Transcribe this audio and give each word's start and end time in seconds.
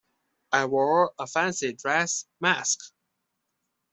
I 0.51 0.65
wore 0.65 1.13
a 1.19 1.27
fancy 1.27 1.73
dress 1.73 2.25
mask. 2.39 2.91